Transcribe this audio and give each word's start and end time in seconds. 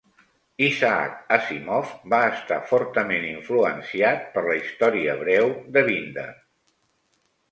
Isaac 0.67 1.33
Asimov 1.35 1.91
va 2.13 2.21
estar 2.37 2.57
fortament 2.71 3.27
influenciat 3.27 4.25
per 4.37 4.43
la 4.47 4.57
història 4.61 5.17
breu 5.21 5.53
de 5.77 5.87
Binder. 5.91 6.27